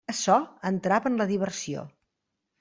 Açò 0.11 0.37
entrava 0.69 1.11
en 1.13 1.21
la 1.21 1.29
diversió. 1.33 1.87